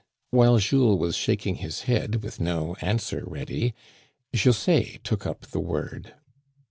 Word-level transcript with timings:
While 0.31 0.57
Jules 0.57 0.99
was 0.99 1.15
shaking 1.15 1.57
his 1.57 1.81
head, 1.83 2.23
with 2.23 2.39
no 2.39 2.75
answer 2.81 3.21
ready, 3.23 3.75
José 4.33 4.99
took 5.03 5.27
up 5.27 5.41
the 5.41 5.59
word. 5.59 6.15